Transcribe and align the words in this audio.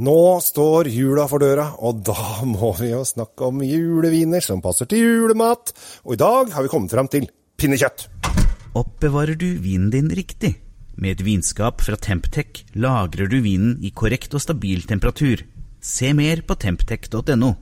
Nå 0.00 0.40
står 0.40 0.88
jula 0.88 1.26
for 1.28 1.42
døra, 1.42 1.74
og 1.76 1.98
da 2.08 2.16
må 2.48 2.72
vi 2.78 2.88
jo 2.94 3.02
snakke 3.04 3.50
om 3.50 3.60
juleviner 3.64 4.40
som 4.44 4.62
passer 4.64 4.88
til 4.88 5.04
julemat. 5.04 5.74
Og 6.06 6.16
i 6.16 6.20
dag 6.22 6.54
har 6.54 6.64
vi 6.64 6.72
kommet 6.72 6.94
fram 6.94 7.10
til 7.12 7.28
pinnekjøtt. 7.60 8.06
Oppbevarer 8.80 9.36
du 9.36 9.50
vinen 9.60 9.90
din 9.92 10.08
riktig? 10.08 10.54
Med 11.00 11.18
et 11.18 11.24
vinskap 11.26 11.84
fra 11.84 11.98
Temptec 12.00 12.62
lagrer 12.80 13.28
du 13.28 13.40
vinen 13.44 13.76
i 13.84 13.92
korrekt 13.92 14.32
og 14.36 14.44
stabil 14.44 14.86
temperatur. 14.88 15.44
Se 15.80 16.14
mer 16.16 16.40
på 16.48 16.56
temptec.no. 16.60 17.52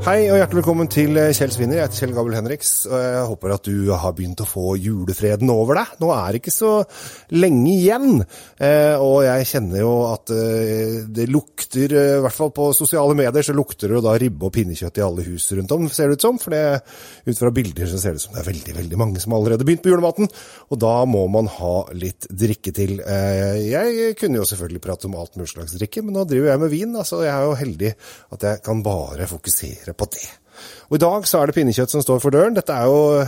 Hei 0.00 0.30
og 0.32 0.38
hjertelig 0.38 0.62
velkommen 0.62 0.88
til 0.88 1.12
Kjell 1.36 1.50
Svinner. 1.52 1.76
Jeg 1.76 1.84
heter 1.90 1.98
Kjell 2.00 2.14
Gabel 2.16 2.32
Henriks, 2.32 2.70
og 2.88 2.94
jeg 2.96 3.24
håper 3.28 3.52
at 3.52 3.66
du 3.68 3.90
har 3.92 4.14
begynt 4.16 4.40
å 4.40 4.46
få 4.48 4.72
julefreden 4.80 5.50
over 5.52 5.76
deg. 5.76 5.90
Nå 6.00 6.08
er 6.14 6.30
det 6.32 6.38
ikke 6.40 6.54
så 6.54 6.70
lenge 7.36 7.68
igjen, 7.74 8.22
eh, 8.56 8.96
og 8.96 9.26
jeg 9.26 9.48
kjenner 9.50 9.82
jo 9.82 9.90
at 10.08 10.32
eh, 10.32 10.94
det 11.04 11.26
lukter, 11.28 11.92
eh, 11.92 12.14
i 12.16 12.22
hvert 12.24 12.32
fall 12.32 12.48
på 12.56 12.70
sosiale 12.78 13.12
medier, 13.18 13.44
så 13.44 13.52
lukter 13.52 13.92
det 13.92 13.98
jo 13.98 14.02
da 14.06 14.14
ribbe 14.22 14.48
og 14.48 14.54
pinnekjøtt 14.54 15.02
i 15.02 15.04
alle 15.04 15.26
hus 15.26 15.50
rundt 15.58 15.74
om, 15.76 15.84
ser 15.92 16.08
det 16.08 16.16
ut 16.16 16.24
som. 16.24 16.40
For 16.40 16.56
det, 16.56 16.80
ut 17.28 17.42
fra 17.42 17.52
bilder 17.60 17.92
så 17.92 18.00
ser 18.00 18.16
det 18.16 18.22
ut 18.22 18.24
som 18.24 18.38
det 18.38 18.40
er 18.40 18.48
veldig, 18.48 18.76
veldig 18.80 19.02
mange 19.04 19.20
som 19.20 19.36
allerede 19.36 19.68
begynt 19.68 19.84
på 19.84 19.92
julematen, 19.92 20.32
og 20.72 20.80
da 20.80 20.94
må 21.04 21.26
man 21.36 21.52
ha 21.58 21.74
litt 21.92 22.24
drikke 22.32 22.72
til. 22.80 22.96
Jeg 23.04 24.16
kunne 24.16 24.40
jo 24.40 24.48
selvfølgelig 24.48 24.84
prate 24.88 25.12
om 25.12 25.20
alt 25.20 25.36
mulig 25.36 25.52
slags 25.52 25.76
drikke, 25.76 26.06
men 26.08 26.16
nå 26.16 26.24
driver 26.24 26.54
jeg 26.54 26.64
med 26.64 26.74
vin, 26.78 26.98
altså 27.04 27.20
jeg 27.26 27.34
er 27.36 27.46
jo 27.50 27.54
heldig 27.66 27.94
at 28.32 28.48
jeg 28.48 28.64
kan 28.64 28.80
bare 28.86 29.28
fokusere 29.28 29.90
på 30.00 30.08
det. 30.16 30.28
Og 30.90 30.96
I 30.98 31.00
dag 31.04 31.26
så 31.28 31.38
er 31.38 31.46
det 31.46 31.54
pinnekjøtt 31.54 31.92
som 31.92 32.02
står 32.02 32.18
for 32.18 32.34
døren. 32.34 32.56
Dette 32.56 32.74
er 32.74 32.88
jo 32.90 33.22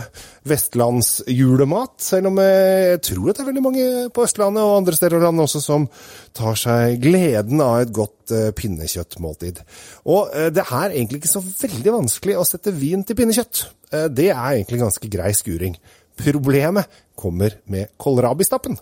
vestlandsjulemat, 0.51 1.93
selv 2.03 2.27
om 2.27 2.41
jeg 2.43 2.99
tror 3.07 3.29
at 3.31 3.37
det 3.39 3.43
er 3.45 3.47
veldig 3.47 3.63
mange 3.63 3.85
på 4.13 4.25
Østlandet 4.25 4.65
og 4.67 4.75
andre 4.81 4.97
steder 4.97 5.21
i 5.21 5.23
landet 5.23 5.45
også 5.45 5.61
som 5.63 5.87
tar 6.35 6.59
seg 6.59 6.99
gleden 7.01 7.63
av 7.63 7.85
et 7.85 7.93
godt 7.95 8.35
pinnekjøttmåltid. 8.59 9.63
Og 10.11 10.35
det 10.51 10.65
er 10.67 10.89
egentlig 10.89 11.23
ikke 11.23 11.31
så 11.37 11.43
veldig 11.47 11.97
vanskelig 12.01 12.35
å 12.35 12.47
sette 12.51 12.75
vin 12.75 13.07
til 13.07 13.17
pinnekjøtt. 13.21 13.63
Det 14.11 14.29
er 14.33 14.49
egentlig 14.57 14.83
ganske 14.83 15.13
grei 15.15 15.31
skuring. 15.37 15.79
Problemet 16.19 16.99
kommer 17.15 17.55
med 17.71 17.95
kålrabistappen. 17.95 18.75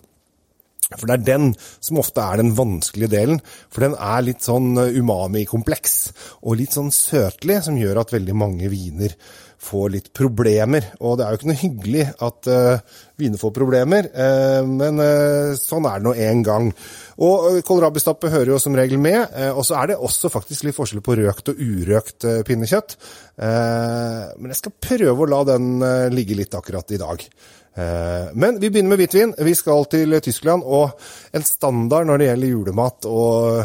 For 0.90 1.08
det 1.08 1.14
er 1.14 1.26
den 1.26 1.52
som 1.80 2.00
ofte 2.02 2.24
er 2.24 2.40
den 2.42 2.52
vanskelige 2.56 3.12
delen. 3.14 3.40
For 3.72 3.84
den 3.86 3.94
er 3.96 4.24
litt 4.26 4.44
sånn 4.44 4.74
umami-kompleks 4.76 5.96
og 6.42 6.58
litt 6.60 6.76
sånn 6.76 6.92
søtlig, 6.94 7.62
som 7.64 7.78
gjør 7.80 8.02
at 8.02 8.12
veldig 8.12 8.36
mange 8.36 8.72
viner 8.72 9.16
får 9.62 9.92
litt 9.94 10.10
problemer. 10.16 10.90
Og 11.00 11.16
det 11.18 11.24
er 11.24 11.32
jo 11.32 11.40
ikke 11.40 11.50
noe 11.50 11.60
hyggelig 11.60 12.06
at 12.26 12.50
uh, 12.50 12.98
viner 13.20 13.40
får 13.40 13.54
problemer, 13.56 14.08
uh, 14.10 14.60
men 14.66 14.98
uh, 15.02 15.54
sånn 15.58 15.86
er 15.88 16.00
det 16.00 16.08
nå 16.08 16.14
en 16.26 16.42
gang. 16.46 16.70
Og 17.22 17.60
kålrabistappe 17.66 18.32
hører 18.32 18.54
jo 18.54 18.60
som 18.62 18.76
regel 18.76 18.98
med. 19.02 19.36
og 19.52 19.62
så 19.66 19.76
er 19.78 19.92
det 19.92 19.98
også 20.00 20.30
faktisk 20.32 20.64
litt 20.66 20.74
forskjell 20.74 21.02
på 21.04 21.14
røkt 21.20 21.52
og 21.52 21.60
urøkt 21.60 22.24
pinnekjøtt. 22.48 22.96
men 23.36 24.48
jeg 24.48 24.58
skal 24.58 24.74
prøve 24.80 25.22
å 25.22 25.28
la 25.28 25.42
den 25.52 25.68
ligge 26.10 26.34
litt 26.34 26.56
akkurat 26.56 26.90
i 26.90 26.98
dag. 26.98 27.22
Men 28.34 28.58
vi 28.58 28.72
begynner 28.72 28.96
med 28.96 29.04
hvitvin. 29.04 29.36
Vi 29.38 29.54
skal 29.54 29.86
til 29.92 30.18
Tyskland, 30.24 30.64
og 30.64 30.96
en 31.36 31.46
standard 31.46 32.08
når 32.08 32.18
det 32.18 32.30
gjelder 32.30 32.54
julemat 32.56 33.10
og, 33.12 33.62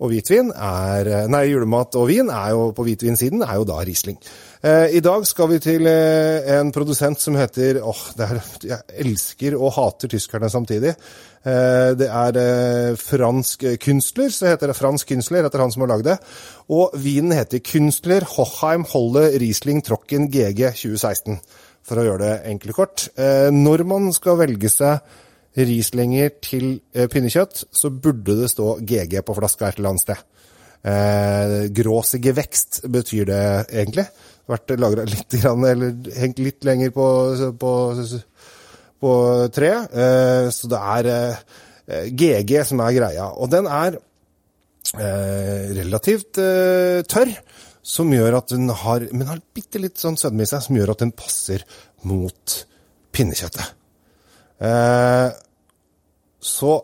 og 0.00 0.12
hvitvin 0.12 0.50
er 0.56 1.10
Nei, 1.30 1.42
julemat 1.50 1.96
og 2.00 2.08
vin 2.08 2.30
er 2.32 2.54
jo 2.54 2.70
på 2.76 2.86
hvitvinsiden 2.86 3.44
er 3.44 3.58
jo 3.60 3.66
da 3.68 3.80
Riesling. 3.84 4.16
I 4.60 5.00
dag 5.04 5.24
skal 5.28 5.48
vi 5.52 5.58
til 5.60 5.86
en 5.88 6.72
produsent 6.72 7.20
som 7.20 7.36
heter 7.36 7.78
åh, 7.84 8.00
er, 8.20 8.40
Jeg 8.64 8.80
elsker 9.04 9.56
og 9.56 9.72
hater 9.76 10.10
tyskerne 10.12 10.50
samtidig. 10.52 10.94
Det 11.44 12.08
er 12.08 12.96
fransk 13.00 13.64
kunstler, 13.80 14.28
så 14.32 14.50
heter 14.50 14.72
det 14.72 14.76
fransk 14.76 15.08
kunstler 15.14 15.48
etter 15.48 15.64
han 15.64 15.72
som 15.72 15.86
har 15.86 15.94
lagd 15.94 16.08
det. 16.10 16.18
Og 16.72 16.92
vinen 17.00 17.32
heter 17.36 17.64
Kunstler 17.64 18.24
Hochheim 18.36 18.84
Holle 18.92 19.30
Riesling 19.40 19.80
Trocken 19.84 20.28
GG 20.32 20.66
2016 20.80 21.40
for 21.86 22.00
å 22.00 22.04
gjøre 22.04 22.24
det 22.26 22.36
enkelt 22.52 22.76
kort. 22.76 23.08
Når 23.52 23.84
man 23.88 24.12
skal 24.16 24.40
velge 24.40 24.72
seg 24.72 25.00
Rieslinger 25.68 26.32
til 26.42 26.80
pinnekjøtt, 27.12 27.64
så 27.70 27.90
burde 27.92 28.36
det 28.42 28.50
stå 28.52 28.76
GG 28.86 29.20
på 29.26 29.36
flaska 29.36 29.68
et 29.68 29.80
eller 29.80 29.92
annet 29.94 30.04
sted. 30.04 30.20
Eh, 30.80 31.54
gråsige 31.76 32.32
vekst 32.36 32.80
betyr 32.88 33.28
det 33.28 33.42
egentlig. 33.68 34.06
Vært 34.50 34.72
lagra 34.80 35.04
litt, 35.08 35.36
eller 35.44 35.90
hengt 36.16 36.40
litt 36.40 36.64
lenger 36.66 36.92
på, 36.94 37.06
på, 37.60 37.72
på 39.00 39.16
treet. 39.54 39.90
Eh, 39.92 40.46
så 40.54 40.70
det 40.72 40.84
er 40.96 41.10
eh, 41.14 42.06
GG 42.08 42.54
som 42.72 42.84
er 42.84 42.96
greia. 42.96 43.28
Og 43.36 43.52
den 43.52 43.68
er 43.70 44.00
relativt 44.90 46.34
tørr 46.34 47.28
som 47.86 48.08
gjør 48.10 48.40
at 48.40 48.50
den 48.50 48.72
har, 48.74 49.04
men 49.12 49.28
har 49.28 49.42
bitte 49.54 49.78
litt 49.78 50.00
sånn 50.00 50.18
sødme 50.18 50.42
i 50.42 50.50
seg, 50.50 50.64
som 50.64 50.78
gjør 50.78 50.94
at 50.96 51.04
den 51.04 51.12
passer 51.14 51.62
mot 52.08 52.56
pinnekjøttet. 53.14 53.76
Eh, 54.60 55.28
så 56.60 56.76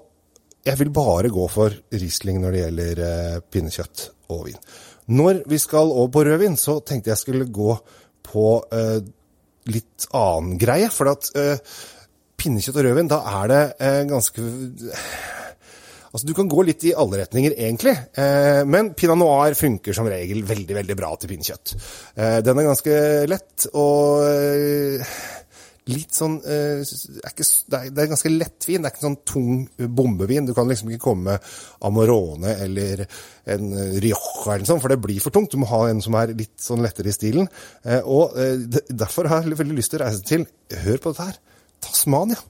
jeg 0.66 0.80
vil 0.80 0.90
bare 0.94 1.30
gå 1.30 1.44
for 1.52 1.74
Riesling 1.94 2.40
når 2.42 2.54
det 2.54 2.62
gjelder 2.64 3.02
eh, 3.06 3.36
pinnekjøtt 3.54 4.06
og 4.34 4.46
vin. 4.48 4.58
Når 5.14 5.44
vi 5.46 5.60
skal 5.62 5.92
over 5.92 6.10
på 6.16 6.24
rødvin, 6.26 6.56
så 6.58 6.80
tenkte 6.82 7.12
jeg 7.12 7.20
skulle 7.20 7.46
gå 7.54 7.76
på 8.26 8.48
eh, 8.74 8.98
litt 9.70 10.08
annen 10.16 10.56
greie. 10.58 10.90
For 10.90 11.12
at 11.12 11.30
pinnekjøtt 12.40 12.80
og 12.80 12.88
rødvin, 12.88 13.12
da 13.12 13.20
er 13.38 13.52
det 13.52 13.62
ganske 14.10 14.48
Altså, 16.16 16.30
Du 16.30 16.32
kan 16.32 16.48
gå 16.48 16.62
litt 16.64 16.84
i 16.88 16.94
alle 16.96 17.18
retninger, 17.20 17.52
egentlig. 17.60 17.92
Eh, 18.16 18.62
men 18.64 18.94
pinot 18.96 19.18
noir 19.20 19.52
funker 19.58 19.92
som 19.92 20.06
regel 20.08 20.46
veldig 20.48 20.78
veldig 20.78 20.96
bra 20.96 21.10
til 21.20 21.28
pinnekjøtt. 21.28 21.74
Eh, 22.16 22.38
den 22.46 22.60
er 22.62 22.68
ganske 22.70 22.94
lett 23.28 23.66
og 23.76 24.22
eh, 24.24 25.18
litt 25.86 26.16
sånn 26.16 26.38
er 26.42 26.82
ikke, 26.82 27.44
det, 27.44 27.78
er, 27.78 27.90
det 27.94 28.02
er 28.02 28.10
ganske 28.10 28.32
lett 28.32 28.66
vin. 28.66 28.82
Det 28.82 28.90
er 28.90 28.94
ikke 28.94 29.04
sånn 29.06 29.18
tung 29.28 29.66
bombevin. 29.98 30.48
Du 30.48 30.54
kan 30.56 30.66
liksom 30.70 30.90
ikke 30.90 31.04
komme 31.08 31.36
med 31.36 31.50
Amorone 31.86 32.56
eller 32.64 33.04
en 33.54 33.68
Rioja 34.02 34.56
eller 34.56 34.64
noe 34.64 34.70
sånt, 34.72 34.82
for 34.82 34.92
det 34.92 35.00
blir 35.04 35.22
for 35.22 35.34
tungt. 35.34 35.52
Du 35.54 35.62
må 35.62 35.70
ha 35.70 35.84
en 35.90 36.02
som 36.04 36.16
er 36.18 36.34
litt 36.34 36.56
sånn 36.62 36.82
lettere 36.82 37.12
i 37.12 37.16
stilen. 37.16 37.46
Og 38.02 38.34
derfor 38.90 39.30
har 39.30 39.46
jeg 39.46 39.60
veldig 39.60 39.78
lyst 39.78 39.94
til 39.94 40.02
å 40.02 40.06
reise 40.08 40.26
til 40.26 40.48
Hør 40.82 40.98
på 40.98 41.14
dette 41.14 41.28
her. 41.28 41.38
Tasmania. 41.86 42.40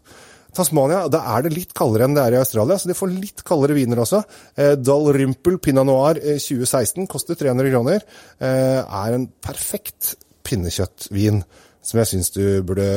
Tasmania 0.56 1.04
da 1.12 1.20
er 1.34 1.44
det 1.46 1.54
litt 1.54 1.74
kaldere 1.76 2.06
enn 2.06 2.16
det 2.16 2.24
er 2.24 2.36
i 2.36 2.40
Australia, 2.40 2.78
så 2.80 2.88
de 2.88 2.96
får 2.96 3.12
litt 3.12 3.44
kaldere 3.46 3.76
viner 3.76 4.00
også. 4.02 4.22
Eh, 4.56 4.74
Dalrymple 4.80 5.60
Pinot 5.62 5.88
Noir 5.88 6.20
2016 6.22 7.08
koster 7.12 7.38
300 7.38 7.72
kroner. 7.74 8.06
Eh, 8.40 8.80
er 8.80 9.16
en 9.16 9.28
perfekt 9.44 10.14
pinnekjøttvin 10.46 11.42
som 11.86 12.00
jeg 12.02 12.10
syns 12.10 12.32
du 12.34 12.42
burde 12.66 12.88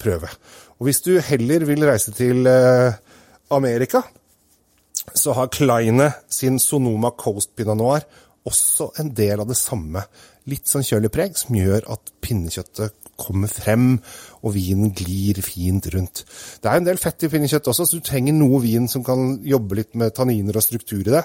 prøve. 0.00 0.30
Og 0.76 0.88
hvis 0.88 1.02
du 1.06 1.16
heller 1.24 1.64
vil 1.68 1.86
reise 1.88 2.12
til 2.16 2.46
eh, 2.50 2.98
Amerika, 3.56 4.02
så 5.16 5.32
har 5.38 5.52
Kleine 5.54 6.10
sin 6.32 6.58
Sonoma 6.60 7.12
Coast 7.16 7.54
Pinot 7.56 7.78
Noir 7.78 8.04
også 8.46 8.92
en 9.00 9.10
del 9.16 9.42
av 9.42 9.48
det 9.50 9.58
samme. 9.58 10.02
Litt 10.50 10.68
sånn 10.70 10.84
kjølig 10.86 11.10
som 11.40 11.56
gjør 11.58 11.88
at 11.94 12.12
pinnekjøttet 12.22 12.94
kommer 13.16 13.48
frem, 13.48 13.96
og 14.44 14.52
vinen 14.54 14.92
glir 14.94 15.40
fint 15.42 15.88
rundt. 15.94 16.22
Det 16.60 16.68
er 16.68 16.78
en 16.78 16.86
del 16.86 17.00
fett 17.00 17.24
i 17.24 17.30
pinnekjøtt 17.32 17.70
også, 17.72 17.86
så 17.88 17.98
du 17.98 18.04
trenger 18.04 18.36
noe 18.36 18.60
vin 18.62 18.86
som 18.92 19.02
kan 19.06 19.38
jobbe 19.42 19.80
litt 19.80 19.96
med 19.96 20.14
tanniner 20.14 20.60
og 20.60 20.66
struktur 20.66 21.00
i 21.00 21.14
det. 21.16 21.24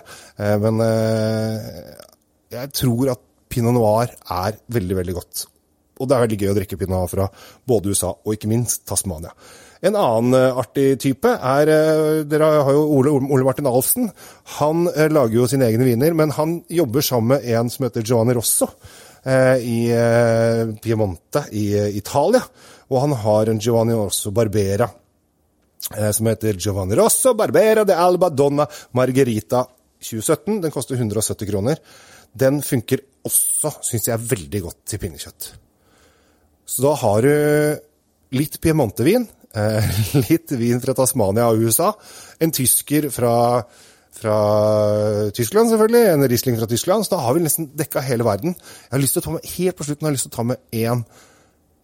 Men 0.64 0.80
jeg 2.56 2.74
tror 2.80 3.12
at 3.14 3.26
pinot 3.52 3.76
noir 3.76 4.16
er 4.32 4.62
veldig, 4.72 5.02
veldig 5.04 5.18
godt. 5.20 5.46
Og 6.02 6.10
det 6.10 6.18
er 6.18 6.24
veldig 6.26 6.40
gøy 6.42 6.52
å 6.52 6.56
drikke 6.58 6.80
pinot 6.82 7.12
fra 7.14 7.28
både 7.70 7.94
USA 7.94 8.10
og 8.16 8.34
ikke 8.34 8.50
minst 8.50 8.84
Tasmania. 8.90 9.32
En 9.82 9.96
annen 9.98 10.36
artig 10.62 11.00
type 11.02 11.30
er 11.30 11.70
Dere 12.30 12.50
har 12.66 12.74
jo 12.76 12.84
Ole, 13.00 13.14
Ole 13.18 13.46
Martin 13.46 13.70
Alfsen. 13.70 14.12
Han 14.60 14.86
lager 14.90 15.40
jo 15.40 15.48
sine 15.50 15.70
egne 15.70 15.88
viner, 15.88 16.14
men 16.18 16.34
han 16.38 16.60
jobber 16.70 17.06
sammen 17.06 17.38
med 17.38 17.48
en 17.50 17.72
som 17.74 17.88
heter 17.88 18.06
Giovanni 18.06 18.36
Rosso 18.38 18.68
i 19.26 19.80
Piemonte 20.82 21.48
i 21.58 21.66
Italia. 21.98 22.44
Og 22.94 23.02
han 23.08 23.18
har 23.24 23.50
en 23.50 23.62
Giovanni 23.62 23.98
Rosso 23.98 24.34
Barbera 24.36 24.90
som 26.14 26.30
heter 26.30 26.62
Giovanni 26.62 26.96
Rosso 26.96 27.34
Barbera 27.34 27.84
de 27.84 27.98
Alba 27.98 28.30
Donna 28.30 28.68
Margherita 28.94 29.66
2017. 30.02 30.62
Den 30.62 30.72
koster 30.72 30.96
170 30.96 31.50
kroner. 31.50 31.82
Den 32.34 32.62
funker 32.62 33.02
også, 33.28 33.74
syns 33.86 34.08
jeg, 34.08 34.30
veldig 34.30 34.62
godt 34.70 34.86
til 34.88 35.02
pinnekjøtt. 35.02 35.52
Så 36.72 36.86
da 36.86 36.96
har 37.04 37.28
du 37.28 38.38
litt 38.38 38.60
piemontevin, 38.64 39.28
litt 40.30 40.54
vin 40.56 40.80
fra 40.80 40.96
Tasmania 40.96 41.50
og 41.52 41.66
USA, 41.68 41.92
en 42.40 42.54
tysker 42.56 43.10
fra 43.12 43.34
fra 44.22 44.38
Tyskland, 45.34 45.72
selvfølgelig. 45.72 46.06
En 46.12 46.28
Riesling 46.30 46.60
fra 46.60 46.70
Tyskland. 46.70 47.06
Så 47.06 47.16
da 47.16 47.24
har 47.26 47.36
vi 47.36 47.44
nesten 47.46 47.72
dekka 47.78 48.04
hele 48.06 48.28
verden. 48.28 48.56
Jeg 48.58 48.94
har 48.94 49.02
lyst 49.02 49.18
til 49.18 49.24
å 49.24 49.28
ta 49.28 49.36
med, 49.38 49.52
Helt 49.56 49.78
på 49.78 49.88
slutten 49.88 50.06
har 50.06 50.12
jeg 50.12 50.20
lyst 50.20 50.28
til 50.28 50.34
å 50.34 50.40
ta 50.40 50.48
med 50.52 50.62
én 50.78 51.04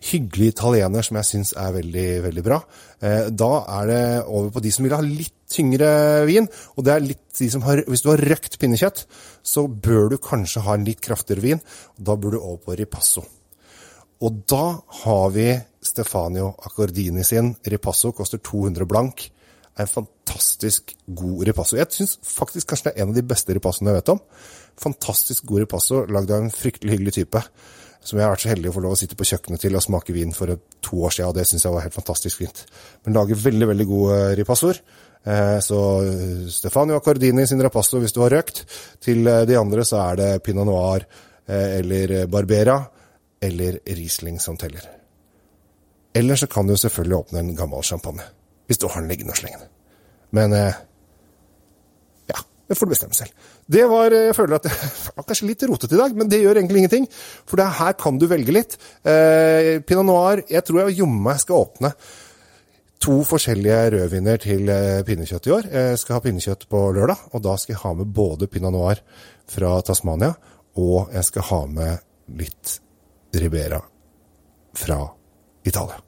hyggelig 0.07 0.51
italiener 0.51 1.05
som 1.05 1.17
jeg 1.17 1.25
syns 1.31 1.53
er 1.57 1.71
veldig, 1.73 2.09
veldig 2.27 2.43
bra. 2.45 2.59
Eh, 3.01 3.29
da 3.33 3.51
er 3.79 3.87
det 3.89 4.03
over 4.27 4.51
på 4.53 4.61
de 4.61 4.73
som 4.75 4.85
vil 4.85 4.93
ha 4.93 5.01
litt 5.01 5.33
tyngre 5.49 5.89
vin. 6.29 6.49
Og 6.77 6.85
det 6.85 6.93
er 6.93 7.07
litt 7.07 7.25
de 7.39 7.49
som 7.53 7.63
har 7.65 7.81
Hvis 7.87 8.05
du 8.05 8.11
har 8.11 8.21
røkt 8.21 8.59
pinnekjøtt, 8.61 9.07
så 9.41 9.65
bør 9.67 10.13
du 10.13 10.17
kanskje 10.21 10.61
ha 10.67 10.77
en 10.77 10.85
litt 10.85 11.01
kraftigere 11.01 11.41
vin. 11.41 11.65
Da 11.97 12.15
bør 12.15 12.37
du 12.37 12.39
over 12.43 12.61
på 12.67 12.77
ripasso. 12.77 13.25
Og 14.23 14.43
da 14.49 14.65
har 15.03 15.33
vi 15.35 15.49
Stefanio 15.85 16.51
Accordini 16.65 17.23
sin. 17.23 17.53
Ripasso 17.65 18.11
koster 18.17 18.41
200 18.41 18.87
blank. 18.89 19.27
Er 19.77 19.85
en 19.85 19.91
fantastisk 19.91 20.95
god 21.05 21.43
ripasso. 21.47 21.77
Jeg 21.77 21.93
syns 21.93 22.17
faktisk 22.25 22.71
kanskje 22.71 22.89
det 22.89 22.95
er 22.95 23.05
en 23.05 23.13
av 23.13 23.17
de 23.17 23.25
beste 23.29 23.53
ripassoene 23.53 23.93
jeg 23.93 24.01
vet 24.01 24.13
om. 24.15 24.21
Fantastisk 24.81 25.45
god 25.49 25.65
ripasso, 25.65 26.05
lagd 26.09 26.33
av 26.33 26.41
en 26.41 26.53
fryktelig 26.53 26.95
hyggelig 26.95 27.13
type. 27.19 27.43
Som 28.01 28.17
jeg 28.17 28.25
har 28.25 28.33
vært 28.33 28.45
så 28.45 28.51
heldig 28.53 28.71
å 28.71 28.73
få 28.77 28.83
lov 28.85 28.95
å 28.95 28.97
sitte 28.97 29.17
på 29.19 29.27
kjøkkenet 29.27 29.61
til 29.61 29.77
og 29.77 29.85
smake 29.85 30.15
vin 30.15 30.33
for 30.33 30.53
to 30.85 31.01
år 31.03 31.13
siden, 31.13 31.29
og 31.29 31.37
det 31.37 31.45
syns 31.49 31.65
jeg 31.65 31.75
var 31.75 31.85
helt 31.85 31.97
fantastisk 31.97 32.41
fint. 32.41 32.63
Men 33.05 33.17
lager 33.19 33.41
veldig, 33.45 33.69
veldig 33.73 33.87
gode 33.89 34.19
ripassoer. 34.39 34.81
Eh, 35.27 35.57
så 35.61 35.79
Stefanio 36.57 36.97
Accordini 36.97 37.45
sin 37.49 37.61
ripasso 37.61 38.01
hvis 38.01 38.15
du 38.15 38.21
har 38.23 38.33
røkt. 38.33 38.65
Til 39.03 39.27
de 39.27 39.61
andre 39.61 39.85
så 39.85 40.01
er 40.07 40.21
det 40.21 40.35
Pinot 40.45 40.65
Noir 40.69 41.05
eh, 41.05 41.81
eller 41.83 42.19
Barbera 42.31 42.79
eller 43.41 43.79
Riesling 43.85 44.39
som 44.41 44.57
teller. 44.57 44.83
Eller 46.17 46.35
så 46.35 46.47
kan 46.49 46.67
du 46.67 46.77
selvfølgelig 46.77 47.17
åpne 47.17 47.39
en 47.39 47.55
gammel 47.55 47.83
champagne. 47.83 48.25
Hvis 48.67 48.79
du 48.81 48.87
har 48.87 49.01
den 49.01 49.09
liggende 49.11 49.35
og 49.35 49.39
slengende. 49.39 49.67
Men 50.35 50.53
eh, 50.53 50.79
ja, 52.31 52.39
det 52.67 52.77
får 52.77 52.87
du 52.87 52.93
bestemme 52.95 53.15
selv. 53.15 53.31
Det 53.67 53.83
var, 53.89 54.11
Jeg 54.11 54.35
føler 54.35 54.55
at 54.55 54.63
det 54.67 54.73
var 55.15 55.27
kanskje 55.27 55.49
litt 55.49 55.65
rotete 55.69 55.95
i 55.95 55.99
dag, 55.99 56.15
men 56.17 56.31
det 56.31 56.41
gjør 56.41 56.59
egentlig 56.61 56.83
ingenting. 56.83 57.09
For 57.47 57.61
her 57.61 57.93
kan 57.99 58.17
du 58.17 58.27
velge 58.27 58.55
litt. 58.55 58.77
Eh, 59.05 59.77
Pinot 59.85 60.07
Noir 60.07 60.43
Jeg 60.49 60.63
tror 60.65 60.85
jeg 60.85 60.99
jommen 61.03 61.21
meg 61.29 61.43
skal 61.43 61.67
åpne 61.67 61.93
to 63.03 63.19
forskjellige 63.29 63.91
rødviner 63.93 64.41
til 64.41 64.69
eh, 64.73 65.03
pinnekjøtt 65.05 65.47
i 65.47 65.53
år. 65.53 65.69
Jeg 65.69 66.01
skal 66.01 66.17
ha 66.17 66.23
pinnekjøtt 66.25 66.65
på 66.71 66.81
lørdag, 66.97 67.27
og 67.31 67.43
da 67.45 67.53
skal 67.61 67.75
jeg 67.75 67.83
ha 67.83 67.93
med 67.99 68.09
både 68.09 68.49
Pinot 68.49 68.73
Noir 68.73 69.03
fra 69.47 69.75
Tasmania, 69.85 70.33
og 70.81 71.13
jeg 71.13 71.29
skal 71.29 71.49
ha 71.51 71.61
med 71.77 72.05
litt 72.41 72.79
Ribera 73.43 73.79
fra 74.77 74.99
Italia. 75.65 76.01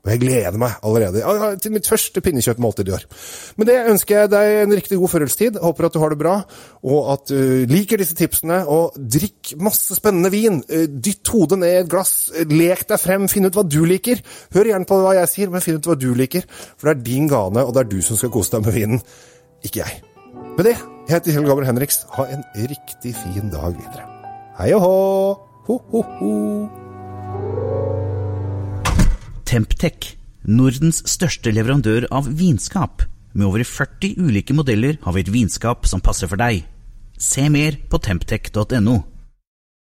Og 0.00 0.08
jeg 0.14 0.20
gleder 0.22 0.56
meg 0.56 0.78
allerede 0.80 1.20
til 1.60 1.74
mitt 1.74 1.88
første 1.88 2.22
pinnekjøttmåltid 2.24 2.88
i 2.88 2.92
år. 2.96 3.02
Med 3.60 3.68
det 3.68 3.74
ønsker 3.90 4.22
jeg 4.22 4.30
deg 4.32 4.52
en 4.62 4.72
riktig 4.78 4.96
god 4.96 5.12
førjulstid. 5.12 5.58
Håper 5.60 5.86
at 5.90 5.96
du 5.96 5.98
har 6.00 6.14
det 6.14 6.18
bra, 6.22 6.38
og 6.88 7.10
at 7.12 7.28
du 7.28 7.68
liker 7.68 8.00
disse 8.00 8.16
tipsene. 8.16 8.62
Og 8.64 8.96
drikk 8.96 9.52
masse 9.60 9.98
spennende 9.98 10.30
vin. 10.32 10.62
Dytt 10.64 11.34
hodet 11.34 11.60
ned 11.60 11.74
i 11.74 11.82
et 11.82 11.90
glass. 11.92 12.14
Lek 12.48 12.86
deg 12.88 13.02
frem. 13.02 13.28
Finn 13.28 13.44
ut 13.44 13.60
hva 13.60 13.66
du 13.68 13.82
liker. 13.84 14.24
Hør 14.56 14.72
gjerne 14.72 14.88
på 14.88 15.02
hva 15.04 15.12
jeg 15.18 15.32
sier, 15.34 15.52
men 15.52 15.66
finn 15.66 15.76
ut 15.76 15.90
hva 15.92 15.98
du 16.00 16.08
liker. 16.16 16.48
For 16.80 16.88
det 16.88 16.96
er 16.96 17.04
din 17.10 17.28
gane, 17.28 17.66
og 17.66 17.76
det 17.76 17.84
er 17.84 17.92
du 17.92 18.00
som 18.06 18.16
skal 18.16 18.32
kose 18.32 18.56
deg 18.56 18.64
med 18.70 18.78
vinen, 18.78 19.04
ikke 19.68 19.84
jeg. 19.84 20.00
Med 20.56 20.64
det, 20.70 20.78
jeg 20.80 21.18
heter 21.18 21.36
Kjell 21.36 21.52
Gabriel 21.52 21.68
Henriks. 21.74 22.06
Ha 22.16 22.24
en 22.32 22.48
riktig 22.56 23.12
fin 23.20 23.52
dag 23.52 23.76
videre. 23.76 24.08
Hei 24.56 24.72
og 24.80 24.84
hå! 24.88 25.49
Ho, 25.70 25.76
ho, 25.92 26.00
ho. 26.18 26.30
Temptec, 29.46 30.16
Nordens 30.50 30.98
største 31.06 31.52
leverandør 31.54 32.08
av 32.10 32.26
vinskap. 32.40 33.04
Med 33.38 33.46
over 33.46 33.62
40 33.62 34.16
ulike 34.18 34.56
modeller 34.56 34.98
har 35.04 35.14
vi 35.14 35.22
et 35.22 35.30
vinskap 35.30 35.86
som 35.86 36.02
passer 36.02 36.26
for 36.26 36.42
deg. 36.42 36.64
Se 37.14 37.46
mer 37.54 37.78
på 37.86 38.02
temptec.no. 38.02 38.96